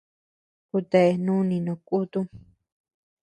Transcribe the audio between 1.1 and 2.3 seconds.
nuni no kutum.